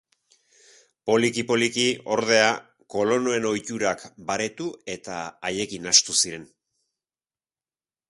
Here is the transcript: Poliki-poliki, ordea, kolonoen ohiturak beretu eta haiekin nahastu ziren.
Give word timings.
Poliki-poliki, 1.09 1.85
ordea, 2.15 2.47
kolonoen 2.95 3.47
ohiturak 3.51 4.03
beretu 4.33 4.73
eta 4.97 5.23
haiekin 5.53 5.91
nahastu 5.91 6.21
ziren. 6.27 6.53